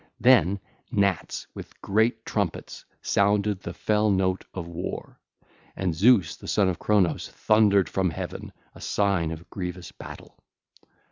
[0.19, 0.29] (ll.
[0.29, 5.19] 199 201) Then gnats with great trumpets sounded the fell note of war,
[5.75, 10.39] and Zeus the son of Cronos thundered from heaven, a sign of grievous battle.